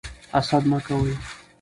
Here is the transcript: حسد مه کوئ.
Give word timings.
حسد 0.33 0.63
مه 0.69 0.79
کوئ. 0.87 1.13